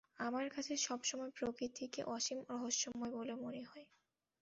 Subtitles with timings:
[0.19, 3.85] আমার কাছে সব সময় প্রকৃতিকে অসীম রহস্যময় বলে মনে হয়।